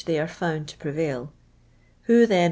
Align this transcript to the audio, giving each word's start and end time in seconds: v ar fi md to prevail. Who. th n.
v 0.03 0.17
ar 0.19 0.27
fi 0.27 0.45
md 0.57 0.65
to 0.65 0.77
prevail. 0.77 1.31
Who. 2.07 2.25
th 2.25 2.31
n. 2.31 2.39